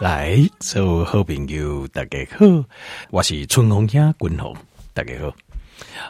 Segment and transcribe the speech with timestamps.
[0.00, 2.44] 来，所有好朋友，大家好，
[3.10, 4.52] 我是春风兄君鸿，
[4.92, 5.32] 大家好。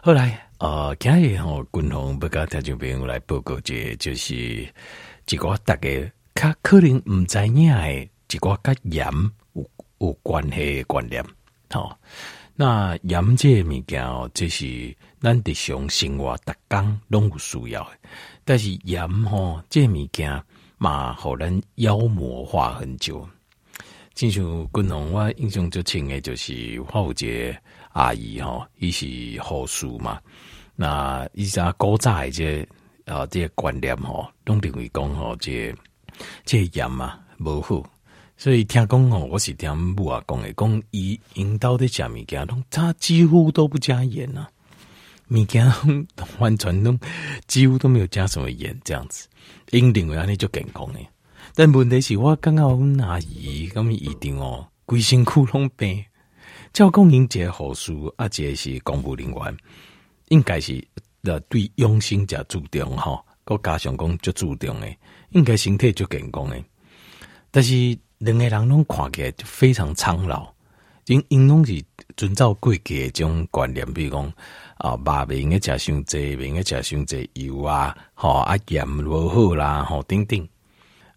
[0.03, 9.07] 后来，呃，今日吼君鸿要甲听众朋友来报告一，就是一个大家较可能唔知影诶，一个甲盐
[9.52, 11.23] 有有关系的观念。
[11.69, 11.98] 好、哦，
[12.57, 17.91] 那盐这物件哦，这是咱日常生活逐工拢有需要的，
[18.46, 20.43] 但是盐吼、哦，这物件
[20.79, 23.29] 嘛，互咱妖魔化很久。
[24.15, 27.57] 进像君鸿，我印象最深的就是我有一个
[27.93, 29.07] 阿姨吼，伊是
[29.43, 30.21] 护士嘛。
[30.77, 32.65] 那伊只古早的这
[33.05, 35.79] 个、啊，这个观念吼，拢认为讲吼，这个、
[36.45, 37.85] 这盐嘛无好。
[38.37, 44.46] 所以听讲吼，我是听母阿讲的，讲伊引导的食物件，拢他几乎都不加盐呐。
[45.29, 45.66] 物件
[46.38, 46.96] 完全拢
[47.49, 49.27] 几乎都没有加什么盐，这样子，
[49.71, 51.09] 因认为安尼就健康诶。
[51.57, 56.05] 但问题是我刚刚阮阿姨咁一定哦，规身躯拢病。
[56.73, 59.57] 照讲因一个护士，啊，一个是公务人员，
[60.30, 60.85] 应该是
[61.23, 64.98] 呃对养生较注重吼，个加上讲就注重诶，
[65.30, 66.64] 应该身体就健康诶。
[67.52, 70.52] 但是两个人拢看起来就非常苍老，
[71.06, 71.80] 因因拢是
[72.16, 74.27] 遵照过去诶种观念，比如讲
[74.78, 80.48] 啊，肉袂用食伤济，袂用个食伤济油啊，吼啊盐无好啦，吼等等。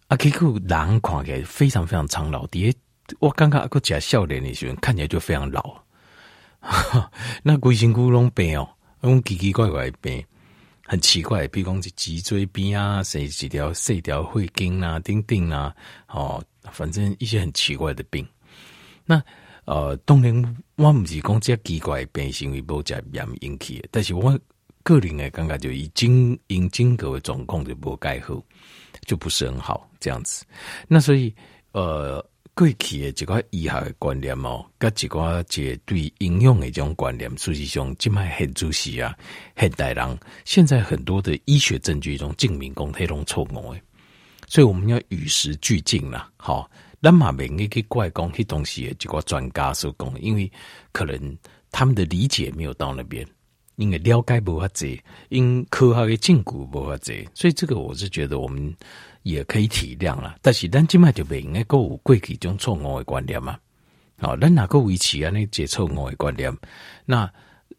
[0.08, 2.46] 啊，结果人看起来非常非常苍老。
[2.46, 2.74] 第一，
[3.18, 5.78] 我刚刚个假笑脸的时候，看起来就非常老。
[7.44, 8.66] 那规身躯拢病哦，
[9.02, 10.24] 那奇奇怪怪的病，
[10.86, 11.46] 很奇怪。
[11.48, 15.76] 比如讲是脊椎病啊，谁几条细条会筋啊，钉钉啊，
[16.08, 16.42] 哦，
[16.72, 18.26] 反正一些很奇怪的病。
[19.04, 19.22] 那
[19.66, 24.38] 呃，当然我唔是讲这奇怪的病是因为无食盐引起的，但是我
[24.82, 28.42] 个人的感觉就已经因经过的状况就无改好。
[29.08, 30.44] 就不是很好这样子，
[30.86, 31.34] 那所以
[31.72, 32.22] 呃，
[32.54, 39.16] 过去的这块医学的观念哦，跟这块这对应用的这种观念，实际上这么很主席啊，
[39.56, 43.80] 现代人现在很多的医学证据中证明讲，这种错误的，
[44.46, 46.30] 所以我们要与时俱进啦。
[46.36, 46.70] 好，
[47.00, 50.52] 那么每一个怪讲，迄东西这个专家所讲，因为
[50.92, 51.38] 可能
[51.70, 53.26] 他们的理解没有到那边。
[53.78, 58.74] 因为了解无法济，因科学的证据无法济，所以这个我是觉得我们
[59.22, 60.34] 也可以体谅了。
[60.42, 63.56] 但是咱今麦就不应该过有过去种错误的观念嘛？
[64.20, 65.30] 好，咱哪个维持啊？
[65.30, 66.52] 那这错误的观念，
[67.04, 67.32] 那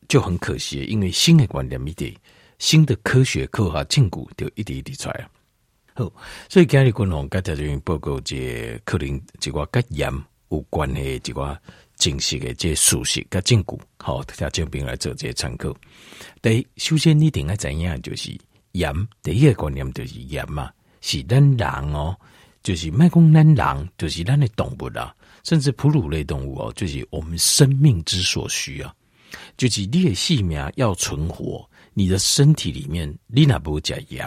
[0.07, 0.85] 就很可惜。
[0.85, 2.15] 因为新的观念一点，
[2.59, 5.27] 新的科学科学证据就一点一点出来。
[5.95, 6.09] 好，
[6.47, 10.09] 所以今日君鸿跟大家报告，这可能这个跟盐
[10.49, 11.59] 有关系，这个。
[11.99, 15.75] 真实的这事实跟证据，好，大家这边来做这些参考。
[16.41, 18.31] 第一，首先你定要怎样，就是
[18.71, 18.89] 盐，
[19.21, 20.71] 第一个观念就是盐嘛，
[21.01, 22.15] 是咱人哦，
[22.63, 28.95] 就是卖讲咱人，就是咱的动物啦，甚至哺乳类动物哦，就是我们生命之所需啊，
[29.57, 34.25] 就是你的性命要存活，你的身体里面你那不加盐，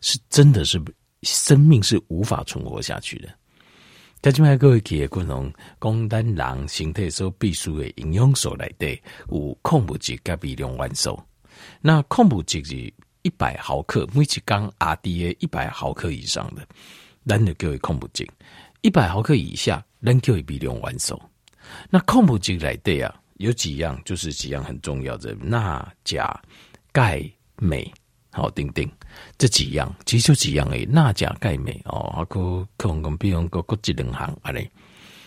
[0.00, 0.82] 是真的是
[1.22, 3.28] 生命是无法存活下去的。
[4.22, 5.50] 在这边各位记得君鸿
[5.80, 8.86] 讲，咱人身体所必须的营养素来的
[9.30, 11.18] 有矿物质跟微量元素。
[11.80, 12.92] 那矿物质是
[13.22, 16.66] 一百毫克，每一缸 RDA 一百毫克以上的，
[17.26, 18.26] 咱就叫为矿物质；
[18.82, 21.18] 一百毫克以下，咱叫为微量元素。
[21.88, 26.38] 那矿物质来的啊，有几样，就是几样很重要的：钠、钾、
[26.92, 27.22] 钙、
[27.56, 27.90] 镁。
[28.32, 28.88] 好，丁丁，
[29.36, 34.70] 这几样其实就几样诶，钠、钾、钙、镁哦，还可可能比如讲，各几两行啊嘞。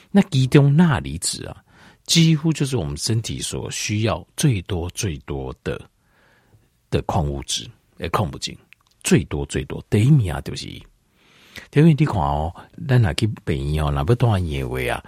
[0.10, 1.64] 那其中钠离子啊，
[2.06, 5.82] 几乎就是我们身体所需要最多最多的
[6.90, 8.56] 的矿物质，诶，矿物质
[9.04, 10.68] 最多最多第一名啊，就是。
[11.74, 12.56] 因为你看哦，
[12.88, 15.04] 咱若去病院哦，若要断药位啊，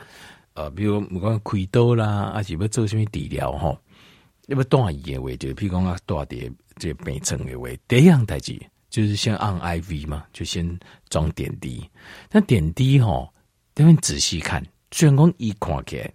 [0.54, 3.80] 呃，比如不管开刀啦，还是要做什么治疗吼，
[4.48, 6.54] 要不断药位，就譬如讲啊，断点。
[6.78, 8.60] 这病症的话，第一样代志
[8.90, 11.90] 就是先按 IV 嘛，就先装点滴。
[12.32, 13.34] 那点滴吼，
[13.74, 16.14] 等你仔细看，虽然讲一看起来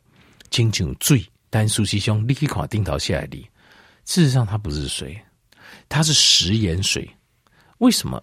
[0.50, 3.38] 清清水，但实际上你去看顶头下来的，
[4.04, 5.20] 事实上它不是水，
[5.88, 7.08] 它是食盐水。
[7.78, 8.22] 为什么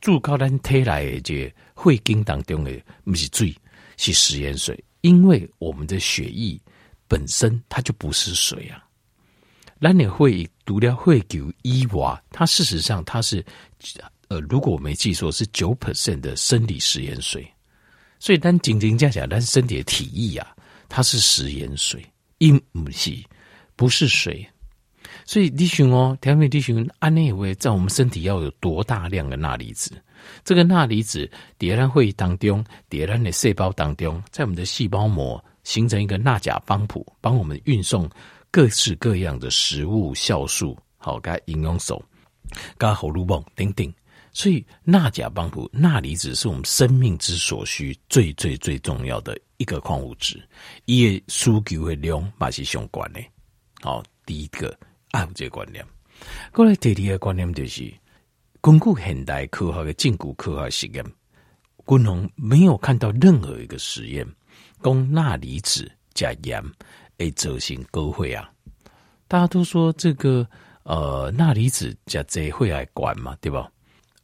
[0.00, 2.72] 注高咱推来的这会经当中的
[3.04, 3.54] 不是水，
[3.96, 4.78] 是食盐水？
[5.02, 6.60] 因为我们的血液
[7.06, 8.82] 本身它就不是水啊。
[9.78, 13.42] 那你会读了会给伊娃，它事实上它是，
[14.28, 17.46] 呃，如果我没记错是九 percent 的生理食盐水，
[18.18, 20.54] 所以但仅仅讲讲，但是身体的体液啊，
[20.88, 22.04] 它是食盐水，
[22.38, 23.16] 因不是
[23.76, 24.44] 不是水，
[25.24, 29.92] 所以弟兄哦，调味弟兄，安内为在我们身体要有多大量的钠离子，
[30.44, 38.10] 这个钠离子叠在会当中，叠在的细胞当中，在我们的细胞膜形成一个钠钾帮浦，帮我们运送
[38.50, 42.02] 各式各样的食物、酵素，好，该营养素，
[42.78, 43.92] 加荷尔蒙等等。
[44.32, 50.42] 所以钠钾帮浦、钠离子是我们生命之所需最最最重要的一个矿物质，
[50.84, 53.20] 伊个需求的量嘛是相关的。
[53.80, 54.76] 好，第一个
[55.12, 55.84] 爱有这个观念，
[56.52, 57.92] 过来第二个观念就是。
[58.62, 61.04] 根据现代科学的证据科学实验，
[61.86, 64.26] 军方没有看到任何一个实验，
[64.82, 66.60] 讲钠离子加盐
[67.18, 68.48] 会造成高血压。
[69.28, 70.46] 大家都说这个
[70.84, 73.70] 呃钠离子加这会来管嘛，对吧？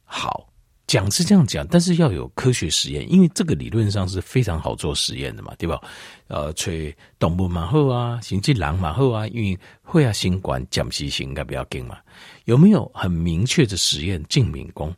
[0.03, 0.49] 好。
[0.85, 5.81] 讲是这样讲，但是要有科学实验，因为这个理论上是非常好做实验的嘛，对吧？
[6.27, 11.97] 呃，吹动物蛮好啊，行进狼蛮好啊，因为会啊，新冠降息性应该比较紧嘛。
[12.45, 14.93] 有没有很明确的实验证明讲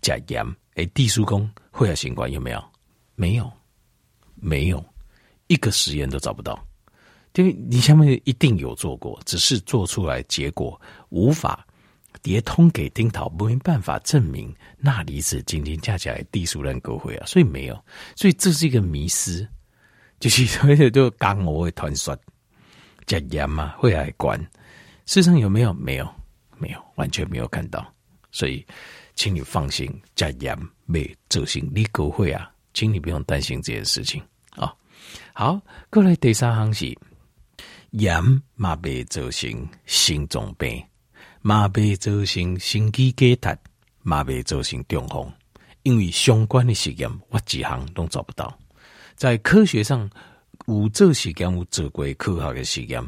[0.00, 2.64] 加盐诶，地书工会啊，新冠有没有？
[3.16, 3.52] 没有，
[4.36, 4.82] 没有
[5.48, 6.58] 一个实验都找不到。
[7.36, 10.80] 因为你下面一定有做过，只是做出来结果
[11.10, 11.66] 无法。
[12.22, 17.84] 叠通给丁桃，没办法证明钠离子仅仅加起来地数量够会啊，所以没有，
[18.16, 19.46] 所以这是一个迷思，
[20.18, 22.18] 就是所以就刚我会团酸
[23.04, 24.44] 加盐嘛，会来关？
[25.04, 25.72] 世上有没有？
[25.74, 26.10] 没有，
[26.56, 27.86] 没有，完全没有看到，
[28.32, 28.66] 所以
[29.14, 34.74] 请你放心，加盐没走心你够会啊，请你不用担心这件事情啊。
[35.32, 35.60] 好，
[35.90, 36.92] 过来第三行是
[37.98, 38.22] 盐
[38.54, 40.82] 嘛，被造成心脏病。
[41.40, 43.56] 嘛被造成心肌梗塞，
[44.02, 45.32] 嘛被造成中风，
[45.84, 48.52] 因为相关的实验我几项都找不到。
[49.14, 50.10] 在科学上，
[50.66, 53.00] 有做实验有做过科学的实验，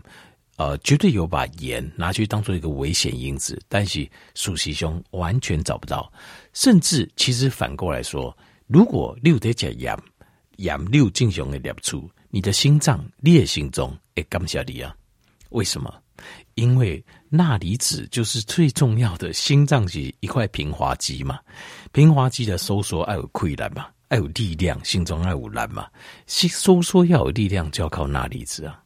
[0.57, 6.11] 呃，绝对有把盐拿去当做一个危险因子，但是事实上完全找不到。
[6.53, 8.35] 甚至其实反过来说，
[8.69, 9.99] 如果你有在吃盐，
[10.59, 12.01] 盐六正常的摄取，
[12.31, 14.95] 你的心脏裂心脏会感谢你啊？
[15.51, 15.93] 为什么？
[16.55, 21.39] 因为钠离子就是最重要的，心脏是一块平滑肌嘛，
[21.93, 25.89] 平滑肌的收缩要有困难嘛，要有力量，心脏要有难嘛，
[26.27, 28.83] 收缩要有力量就要靠钠离子啊。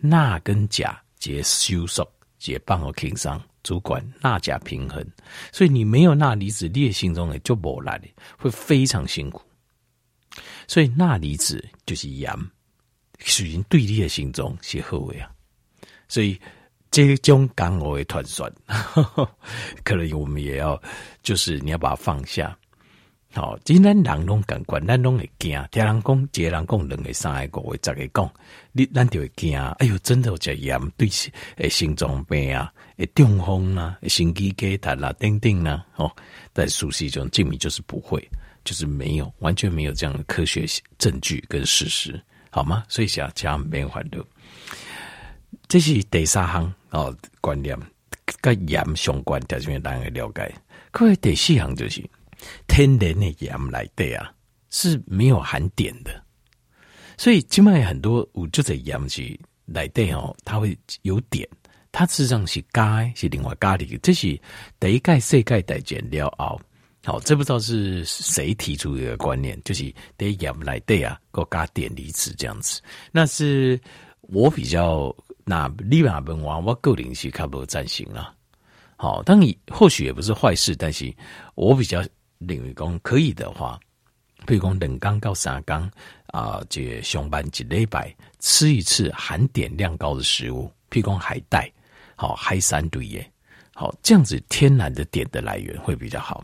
[0.00, 2.06] 钠跟钾结收缩，
[2.38, 5.06] 结帮我轻伤，主管钠钾平衡，
[5.52, 9.40] 所以你没有钠离子，你的心脏就无力，会非常辛苦。
[10.66, 12.34] 所以钠离子就是盐，
[13.18, 15.30] 属于对立的心脏是好的啊。
[16.08, 16.38] 所以
[16.90, 18.52] 这种干我会团酸，
[19.82, 20.80] 可能我们也要，
[21.22, 22.56] 就是你要把它放下。
[23.32, 25.60] 好，今天人拢感官，咱拢会惊。
[25.72, 28.32] 听人讲，一个人讲两个、三个、五个、十个讲，
[28.70, 29.58] 你咱就会惊。
[29.58, 35.84] 哎呦，真的有这盐对心诶，心脏病啊，诶，中风啊，心肌梗塞啦，等等啦。
[35.96, 36.08] 哦，
[36.52, 38.24] 但熟悉这种证明就是不会，
[38.62, 40.64] 就是没有，完全没有这样的科学
[40.96, 42.22] 证据跟事实，
[42.54, 42.84] 好吗？
[42.88, 44.24] 所以想讲免烦恼。
[45.66, 47.76] 这是第三项哦，观念
[48.40, 50.54] 跟盐相关，条件让人了解。
[50.92, 52.00] 可是第四项就是
[52.68, 54.32] 天然的盐来的啊，
[54.70, 56.22] 是没有含碘的，
[57.18, 61.44] 所以今麦很多有这种盐是来的哦，它会有碘，
[61.90, 63.84] 它事实上是钙，是另外钙的。
[64.00, 64.40] 这是
[64.78, 66.60] 第一钙、世钙代减了后，
[67.04, 72.80] 好，这不知道是谁提出一个观念，就是得盐来的啊，个加碘离子这样子。
[73.12, 73.80] 那是
[74.20, 75.14] 我比较。
[75.46, 78.34] 那立马文王，我个人是看不赞成啦。
[78.96, 81.14] 好，当你或许也不是坏事，但是
[81.54, 82.02] 我比较
[82.38, 83.78] 认为讲可以的话，
[84.46, 85.86] 比如讲两缸到三缸
[86.28, 91.70] 啊，这上班一礼拜吃一次含碘量高的食物，譬如讲海带，
[92.16, 93.32] 好海产类耶，
[93.74, 96.42] 好这样子天然的碘的来源会比较好。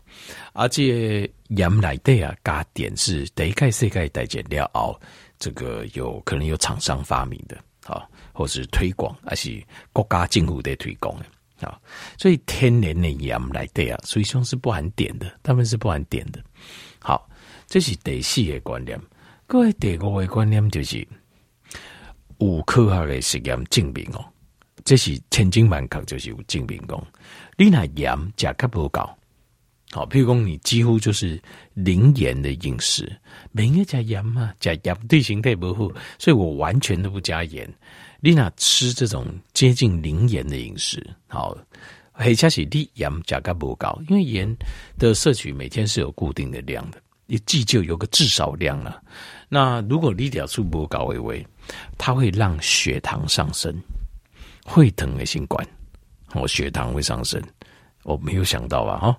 [0.53, 5.01] 而且盐来的啊，加碘是第一钙、世界代谢料熬，
[5.39, 8.09] 这个有可能有厂商发明的，好。
[8.33, 11.79] 或是推广，还是国家政府在推广的啊？
[12.17, 16.43] 所以天然的盐来对啊，所以说是不含碘的，他们是不含碘的。
[17.01, 17.29] 好，
[17.67, 18.99] 这是第四个观念。
[19.47, 21.07] 各位第五个观念就是，
[22.39, 24.25] 有科学的实验证明哦，
[24.85, 27.03] 这是千真万确，就是有证明讲，
[27.57, 29.09] 你那盐加较不够。
[29.93, 31.41] 好，譬如讲你几乎就是
[31.75, 33.11] 零盐的饮食，
[33.51, 34.53] 没应该加盐嘛？
[34.61, 37.69] 加盐对身体不好，所以我完全都不加盐。
[38.21, 41.57] 你那吃这种接近零盐的饮食，好，
[42.13, 44.57] 黑加是你盐加个不高，因为盐
[44.97, 49.03] 的摄取每天是有固定的量的，你记就有个至少量了。
[49.49, 51.45] 那如果你掉出不高微微，
[51.99, 53.75] 它会让血糖上升，
[54.73, 55.67] 会疼的新冠，
[56.33, 57.43] 我血糖会上升，
[58.05, 59.19] 我没有想到啊，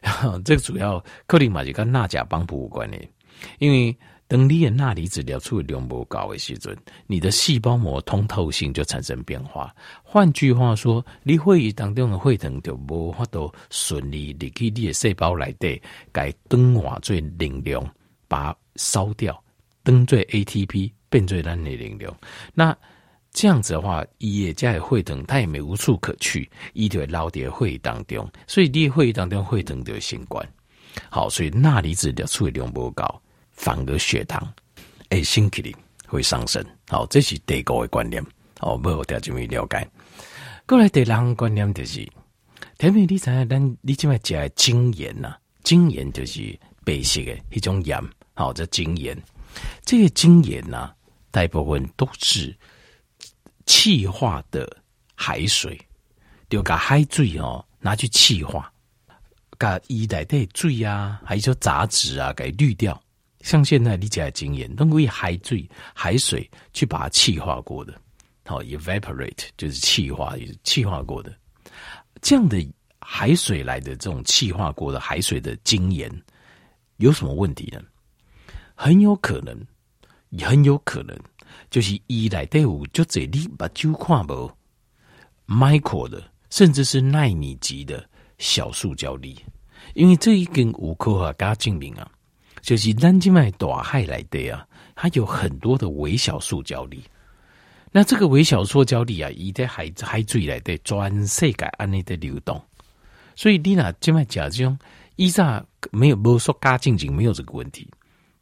[0.00, 3.10] 哈， 这个主要克林马就跟钠钾帮补有关联，
[3.58, 3.96] 因为
[4.28, 6.76] 当你的钠离子疗出的量不高的时阵，
[7.08, 9.74] 你的细胞膜通透性就产生变化。
[10.04, 15.82] 换句话说，你会议当中的血糖就无法度顺利入去你的细胞内底，
[16.12, 17.84] 该转化做能量，
[18.28, 19.42] 把烧掉，
[19.82, 22.16] 转做 ATP 变做咱的能量。
[22.54, 22.74] 那
[23.32, 30.42] 这样子的话，伊也加的血糖，它也没无处可去，伊就会留在血液当中，所以你的血液当中血糖就会升高。
[31.08, 33.22] 好，所以钠离子的处理量不高。
[33.52, 34.52] 反而血糖
[35.10, 35.72] 诶，升起来
[36.06, 36.64] 会上升。
[36.88, 38.24] 好，这是第一个观念。
[38.58, 39.88] 好，没有条件没了解。
[40.66, 42.04] 过来第二个观念就是，
[42.78, 48.02] 特别你知影，咱你即摆食的精盐呐，精盐就是白色的一种盐。
[48.34, 49.16] 好，这精盐，
[49.84, 50.90] 这个精盐呐，
[51.30, 52.54] 大部分都是
[53.66, 54.68] 气化的
[55.14, 55.80] 海水，
[56.48, 58.72] 就把海水哦拿去气化，
[59.58, 63.00] 把伊内底水啊，还有说杂质啊，给滤掉。
[63.40, 68.00] 像现在你讲的精盐，都以海水、海水去把它气化过的，
[68.46, 71.34] 好，evaporate 就是气化，也是气化过的。
[72.20, 72.64] 这样的
[73.00, 76.08] 海水来的这种气化过的海水的精盐，
[76.98, 77.82] 有什么问题呢？
[78.74, 79.60] 很有可能，
[80.40, 81.18] 很有可能
[81.70, 84.50] 就是伊来队伍就这里把酒看不
[85.46, 88.04] micro 的，甚至是奈米级的
[88.38, 89.38] 小塑胶粒，
[89.94, 92.10] 因为这一根无科学家证明啊。
[92.60, 97.02] 就是咱即卖大海来的啊，它有很多的微小塑胶粒。
[97.90, 102.62] 那这个微小塑胶粒啊，伊在海海水来的全世界安尼的流动。
[103.34, 104.78] 所以你那即卖讲这种，
[105.16, 107.88] 以前没有无塑胶进行没有这个问题。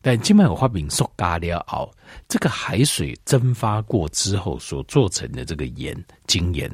[0.03, 1.93] 但即卖有发明塑胶了后，
[2.27, 5.95] 这个海水蒸发过之后所做成的这个盐
[6.27, 6.71] 精盐，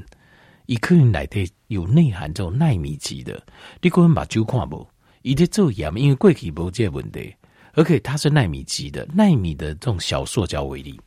[0.66, 3.42] 伊可能来的有内含这种纳米级的。
[3.80, 4.86] 你可能把酒看无？
[5.22, 7.34] 伊在做盐，因为过去无这个问题，
[7.72, 11.00] 而且它是纳米级的，纳米的这种小塑胶微粒，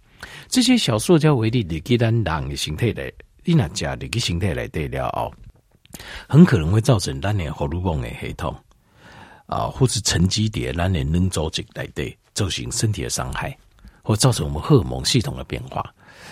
[0.49, 3.09] 这些小塑胶微粒你给咱人的形态来，
[3.45, 5.31] 你那加你个形态来对了哦，
[6.27, 8.53] 很可能会造成咱的荷尔蒙的系统
[9.49, 13.57] 啊，或是沉积点咱的软组织来对，造成身体的伤害，
[14.03, 15.83] 或造成我们荷尔蒙系统的变化。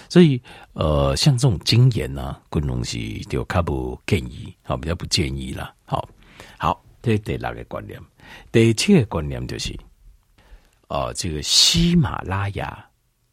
[0.07, 0.41] 所以，
[0.73, 6.07] 呃，像这种精盐啊，这种东西就较不建议，好，比较不建议啦，好，
[6.57, 6.81] 好。
[6.99, 7.97] 这第六个观念，
[8.51, 9.73] 第七个观念就是，
[10.89, 12.85] 呃，这个喜马拉雅，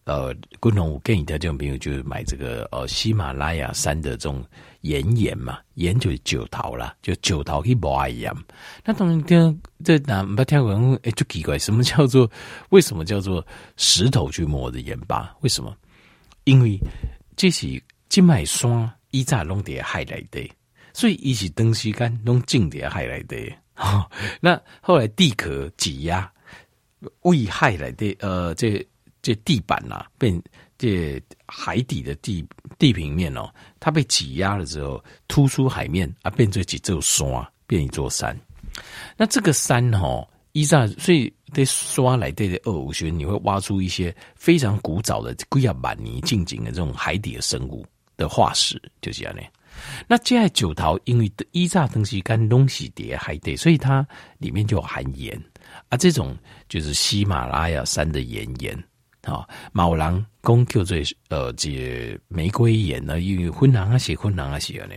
[0.04, 4.44] 呃，共同我建议他这种朋友就是买这个呃喜马拉雅山的这种
[4.82, 8.30] 岩盐嘛，盐就是九桃啦，就九桃去磨盐。
[8.84, 12.30] 那当然听这那不听闻哎，就奇怪，什么叫做
[12.68, 13.44] 为什么叫做
[13.76, 15.34] 石头去磨的盐巴？
[15.40, 15.74] 为什么？
[16.44, 16.78] 因为
[17.34, 20.46] 这是金麦山一炸弄的海来的，
[20.92, 23.36] 所以一起东西干弄进的海来的。
[24.38, 26.30] 那后来地壳挤压，
[27.22, 28.86] 危害来的呃，这
[29.24, 30.38] 这地板呐、啊，变
[30.76, 32.46] 这海底的地
[32.78, 33.50] 地平面哦，
[33.80, 37.26] 它被挤压了之后，突出海面啊，变成几座山，
[37.66, 38.38] 变一座山。
[39.16, 47.86] 那这个山哦，依照所以在刷来对的二五学，你会挖出一些非常古早的龟亚板泥近景的这种海底的生物
[48.18, 49.42] 的化石，就是这样的。
[50.06, 55.40] 那这爱酒桃，因为依炸东西跟东西叠海底，所以它里面就含盐
[55.88, 55.96] 啊。
[55.96, 56.36] 这种
[56.68, 58.84] 就是喜马拉雅山的岩盐
[59.24, 59.48] 啊。
[59.72, 60.96] 某人讲叫做
[61.28, 64.88] 呃，这玫瑰盐呢，因为昏蓝啊，写昏蓝啊，写的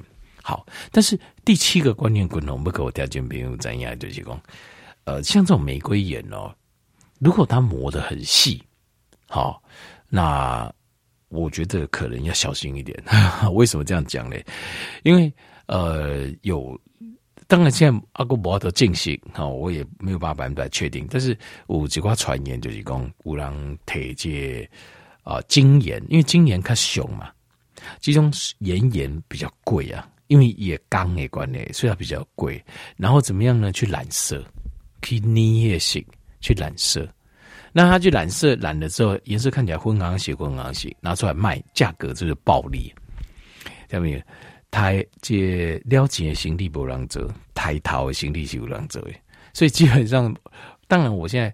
[0.41, 0.65] 好。
[0.91, 4.41] 但是第七个观念，共同不给我条件朋友怎样，就是讲
[5.05, 6.53] 呃，像这种玫瑰盐哦，
[7.19, 8.63] 如果它磨得很细，
[9.27, 9.61] 好
[10.09, 10.71] 那。
[11.29, 12.97] 我觉得可能要小心一点。
[13.51, 14.37] 为什么这样讲呢？
[15.03, 15.29] 因为
[15.65, 16.79] 呃，有
[17.47, 21.07] 当然现在阿哥伯都进行哈，我也没有办法百分百确定。
[21.09, 21.37] 但是
[21.67, 24.69] 有几挂传言就是讲，有人推荐
[25.23, 27.31] 啊金盐，因为金盐较雄嘛，
[28.01, 32.61] 这种岩盐比较贵啊，因为也钢的关系，所以它比较贵。
[32.97, 33.71] 然后怎么样呢？
[33.71, 34.45] 去染色，
[35.01, 36.05] 去捏也行，
[36.41, 37.07] 去染色。
[37.71, 42.93] 那它去染色，染了之后颜色看起来昏黄些，昏黄些，拿出来卖，价格就是暴利。
[43.89, 44.25] 下面
[44.77, 49.03] 台这了解的行李不让走，台淘的行李是不让走。
[49.51, 50.31] 所以基本上，
[50.87, 51.51] 当然我现在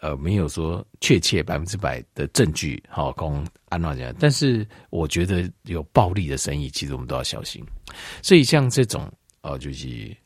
[0.00, 7.62] 呃没有说确切百分之百的证据，好供安娜讲，但是我觉得有暴利的生意，其实我们都要小心。
[8.22, 9.02] 所以像这种
[9.42, 10.16] 哦、呃，就是。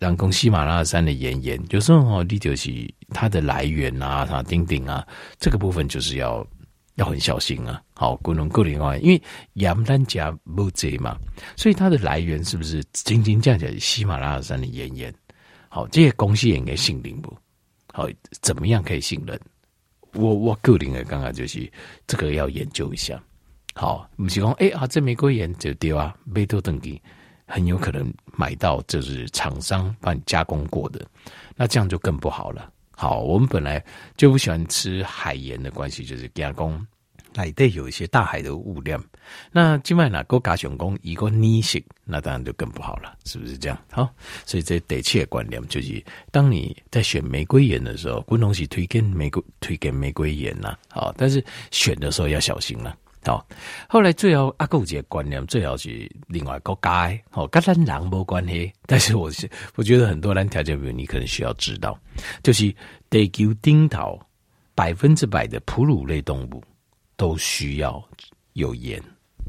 [0.00, 2.70] 像讲喜马拉雅山的岩盐，有时候哦，你就是
[3.08, 5.02] 它的来源啊，它钉钉啊，
[5.38, 6.46] 这个部分就是要
[6.96, 7.80] 要很小心啊。
[7.94, 9.22] 好，不能够另外，因为
[9.52, 11.16] 盐单加不贼嘛，
[11.56, 15.14] 所以它的来源是不是仅仅讲讲喜马拉雅山的岩盐？
[15.68, 17.32] 好，这些公司应该信任不？
[17.92, 18.08] 好，
[18.42, 19.40] 怎么样可以信任？
[20.14, 21.70] 我我个人的刚刚就是
[22.06, 23.22] 这个要研究一下。
[23.74, 27.00] 好，不是说哎啊，这玫瑰盐就对啊，没多等级，
[27.46, 31.04] 很有可能买到就是厂商帮你加工过的，
[31.56, 32.72] 那这样就更不好了。
[32.96, 33.84] 好，我们本来
[34.16, 36.84] 就不喜欢吃海盐的关系，就是加工。
[37.34, 39.00] 海带有一些大海的物料，
[39.50, 43.78] 那境外哪个加上工一个逆性，那当然就更不好了，是不是这样？
[43.90, 44.08] 好，
[44.46, 52.96] 所以这得切观念就是，当你在选玫瑰盐的时候，滚东西推荐玫瑰，推荐玫瑰盐呐，好，但是选的时候要小心了。
[53.26, 53.46] 好，
[53.88, 61.98] 后来最后阿够这个观念，最好是另外一个改，好，跟咱人没关系，但是我是我觉得很多人条件比如你可能需要知道，
[62.42, 62.74] 就是
[63.08, 64.20] 地球顶头
[64.74, 66.62] 百分之百的哺乳类动物。
[67.16, 68.02] 都需要
[68.54, 69.02] 有盐，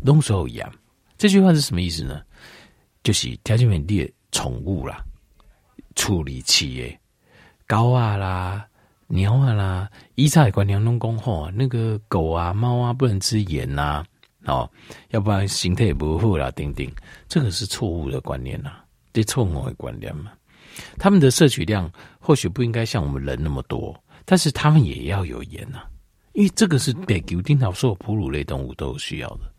[0.04, 0.70] 弄所有盐。
[1.18, 2.22] 这句话是什么意思呢？
[3.04, 5.04] 就是条件面的宠物啦，
[5.96, 7.00] 处理器诶，
[7.68, 8.66] 狗啊啦、
[9.08, 14.04] 鸟啊啦，医生观念拢讲吼，那个狗啊、猫啊不能吃盐呐，
[14.46, 14.70] 哦，
[15.10, 16.92] 要不然形态也不好啦，丁丁，
[17.28, 18.72] 这个是错误的观念呐，
[19.14, 20.32] 这错误的观念嘛。
[20.98, 23.96] 他们的摄取量或许不应该像我们人那么多，
[24.26, 25.84] 但是他们也要有盐呐。
[26.36, 29.52] 因为这个是地球顶头所有哺乳类动物都需要的，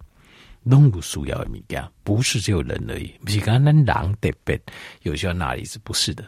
[0.71, 3.13] 动物需要的物件，不是只有人而已。
[3.25, 4.61] 不是刚刚那狼特别
[5.03, 6.23] 有需要哪里是不是的？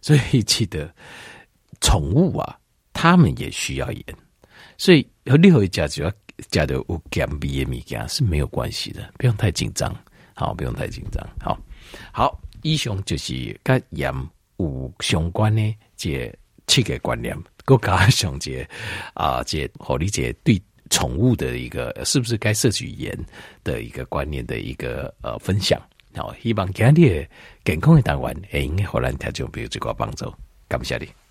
[0.00, 0.88] 所以记得
[1.80, 2.56] 宠物啊，
[2.92, 4.04] 它们也需要盐。
[4.78, 6.12] 所以和任何一家只要
[6.50, 9.94] 加的有盐味的物件是没有关系的，不用太紧张。
[10.34, 11.26] 好，不用太紧张。
[11.40, 11.58] 好，
[12.12, 14.12] 好，以上就是跟盐
[14.58, 16.32] 有相关的这
[16.68, 17.36] 七个观念。
[17.64, 18.66] 够加上这
[19.14, 23.18] 啊，这好理解对宠物的一个是不是该摄取盐
[23.62, 25.80] 的一个观念的一个呃分享。
[26.14, 27.28] 好，希望今天
[27.64, 30.32] 健康的单元，哎，应该好难听就没有这个帮助。
[30.68, 31.23] 感谢你。